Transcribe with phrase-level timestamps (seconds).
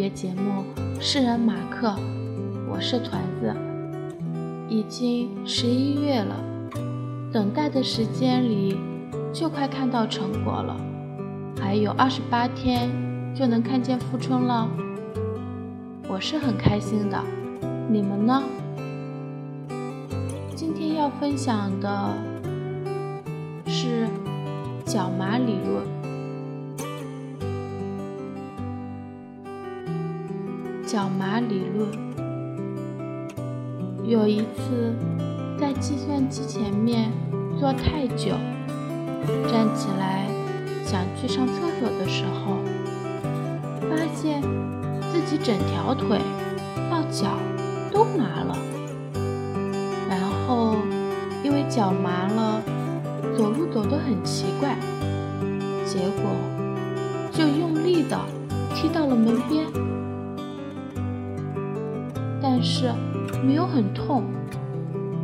[0.00, 0.64] 别节目
[0.98, 1.88] 《诗人马克》，
[2.66, 3.54] 我是团子。
[4.66, 6.42] 已经十一月了，
[7.30, 8.78] 等待的时间里
[9.30, 10.74] 就快看到成果了，
[11.60, 12.88] 还有二十八天
[13.34, 14.70] 就能看见复春了。
[16.08, 17.22] 我是很开心的，
[17.90, 18.42] 你们呢？
[20.56, 22.14] 今天要分享的
[23.66, 24.08] 是
[24.86, 25.99] 角马理论。
[30.90, 31.88] 角麻理论。
[34.02, 34.92] 有一次，
[35.56, 37.12] 在计算机前面
[37.60, 38.34] 坐太久，
[39.48, 40.26] 站起来
[40.84, 42.56] 想去上厕所的时候，
[43.88, 44.42] 发现
[45.12, 46.18] 自己整条腿
[46.90, 47.38] 到脚
[47.92, 48.58] 都麻了。
[50.08, 50.18] 然
[50.48, 50.74] 后
[51.44, 52.60] 因为脚麻了，
[53.38, 54.76] 走路走得很奇怪，
[55.86, 56.32] 结果
[57.30, 58.18] 就用力的
[58.74, 59.64] 踢到了门边。
[62.42, 62.90] 但是
[63.44, 64.24] 没有很痛，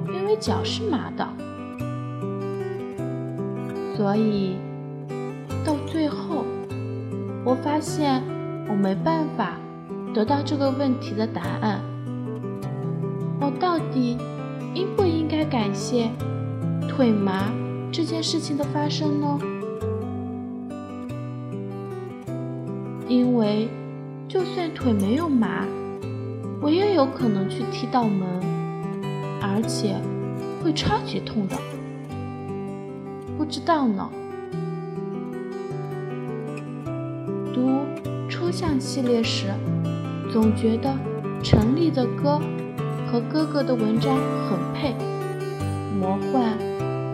[0.08, 1.26] 因为脚是麻的，
[3.96, 4.56] 所以
[5.64, 6.44] 到最后
[7.44, 8.22] 我发现
[8.68, 9.56] 我没办法
[10.12, 11.80] 得到这个问题的答案。
[13.40, 14.18] 我到底
[14.74, 16.10] 应不应该感谢
[16.88, 17.50] 腿麻
[17.90, 19.38] 这件事情的发生呢？
[23.08, 23.68] 因为
[24.28, 25.64] 就算腿没有麻。
[26.60, 28.26] 我也有可能去踢到门，
[29.40, 29.94] 而且
[30.62, 31.56] 会超级痛的。
[33.36, 34.10] 不知道呢。
[37.52, 37.80] 读
[38.28, 39.46] 抽象系列时，
[40.32, 40.92] 总觉得
[41.42, 42.40] 陈粒的歌
[43.10, 44.16] 和哥哥的文章
[44.48, 44.94] 很配，
[46.00, 46.58] 魔幻、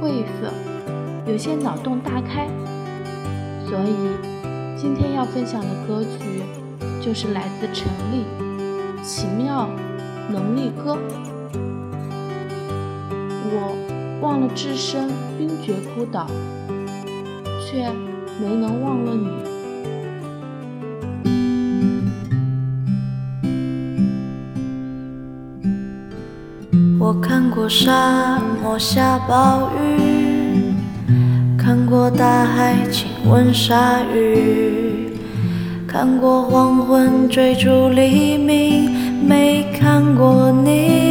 [0.00, 0.52] 晦涩，
[1.30, 2.48] 有些脑洞大开。
[3.68, 3.94] 所以
[4.76, 6.42] 今天要分享的歌曲
[7.00, 8.24] 就是来自陈粒。
[9.02, 9.68] 奇妙
[10.30, 10.96] 能力歌，
[13.50, 13.76] 我
[14.20, 16.26] 忘了置身冰绝孤岛，
[17.60, 17.90] 却
[18.40, 19.28] 没能忘了你。
[27.00, 30.72] 我看过沙漠下暴雨，
[31.58, 34.91] 看过大海亲吻鲨鱼。
[35.92, 38.90] 看过黄昏追逐黎明，
[39.28, 41.10] 没看过你。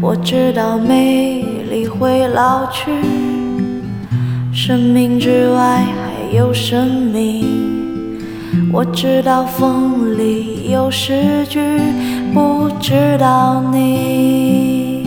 [0.00, 2.90] 我知道美丽会老去，
[4.50, 7.44] 生命之外还有生命。
[8.72, 11.60] 我知道风里有诗句，
[12.32, 15.06] 不知道你。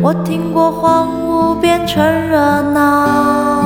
[0.00, 3.65] 我听过荒芜变成热闹。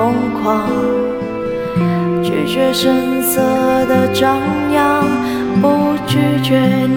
[0.00, 0.66] 疯狂，
[2.22, 3.38] 拒绝声色
[3.84, 4.38] 的张
[4.72, 5.04] 扬，
[5.60, 5.68] 不
[6.06, 6.96] 拒绝你。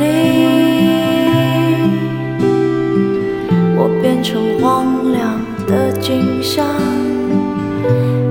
[3.75, 5.37] 我变成荒凉
[5.67, 6.65] 的景象，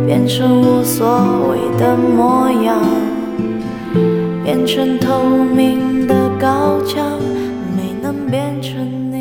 [0.07, 2.81] 变成无所谓的模样，
[4.43, 5.23] 变成透
[5.55, 7.21] 明的高墙。
[7.77, 9.12] 没能变成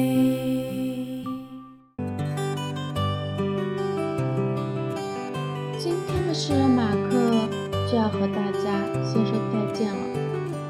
[5.84, 7.50] 今天的诗人马克
[7.90, 10.00] 就要和大家先说再见了。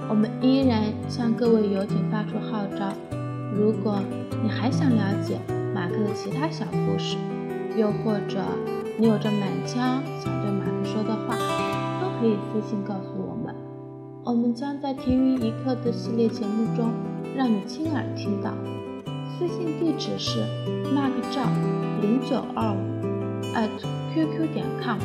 [0.07, 2.93] 我们依然向各位游艇发出号召：
[3.53, 3.99] 如果
[4.41, 5.37] 你还想了解
[5.75, 7.17] 马克的其他小故事，
[7.75, 8.41] 又或者
[8.97, 11.35] 你有着满腔想对马克说的话，
[11.99, 13.53] 都可以私信告诉我们。
[14.23, 16.89] 我们将在《停云一刻》的系列节目中。
[17.35, 18.51] 让你亲耳听到。
[19.05, 20.39] 私信地址是
[20.93, 21.43] mark 赵
[22.01, 22.77] 零九二五
[23.55, 23.69] at
[24.13, 24.99] qq 点 com，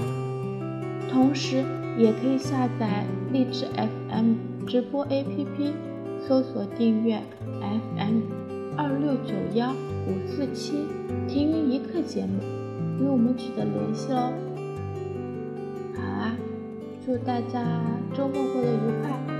[1.10, 1.64] 同时
[1.96, 4.34] 也可以下载荔枝 FM
[4.66, 5.72] 直播 APP，
[6.26, 7.22] 搜索订阅
[7.60, 8.20] FM
[8.76, 9.72] 二六九幺
[10.06, 10.86] 五四七
[11.28, 12.40] 停云一刻节目，
[13.00, 14.32] 与我们取得联系哦。
[15.94, 16.36] 好啊，
[17.04, 17.80] 祝大家
[18.14, 19.35] 周末过得愉快。